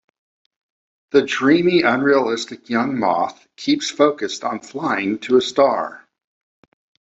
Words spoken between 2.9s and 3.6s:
moth